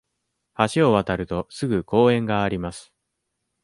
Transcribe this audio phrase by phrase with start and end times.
[0.73, 2.91] 橋を渡ると、すぐ公園があります。